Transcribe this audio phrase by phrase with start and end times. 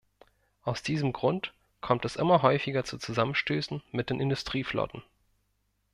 [0.63, 5.03] Aus diesem Grund kommt es immer häufiger zu Zusammenstößen mit den Industrieflotten.